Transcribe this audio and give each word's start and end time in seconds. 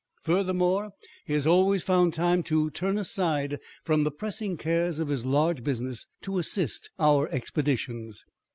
Furthermore, 0.23 0.93
he 1.27 1.33
has 1.33 1.45
always 1.45 1.83
found 1.83 2.11
time 2.11 2.41
to 2.41 2.71
turn 2.71 2.97
aside 2.97 3.59
from 3.83 4.03
the 4.03 4.09
pressing 4.09 4.57
cares 4.57 4.97
of 4.97 5.09
his 5.09 5.27
large 5.27 5.63
business 5.63 6.07
to 6.23 6.39
assist 6.39 6.89
our 6.97 7.27
expeditions. 7.29 8.25